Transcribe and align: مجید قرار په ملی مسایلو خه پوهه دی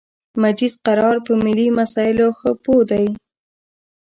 مجید 0.41 0.73
قرار 0.85 1.17
په 1.25 1.31
ملی 1.43 1.67
مسایلو 1.79 2.27
خه 2.37 2.49
پوهه 2.63 2.83
دی 2.89 3.07